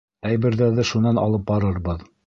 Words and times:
Әйберҙәрҙе 0.29 0.87
шунан 0.93 1.23
алып 1.27 1.47
барырбыҙ. 1.53 2.07